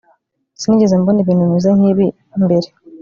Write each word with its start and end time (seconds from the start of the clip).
sinigeze 0.59 0.93
mbona 1.01 1.19
ibintu 1.21 1.43
bimeze 1.47 1.69
nkibi 1.77 2.07
mbere 2.45 2.67